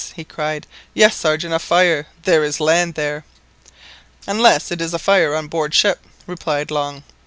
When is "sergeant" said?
1.15-1.53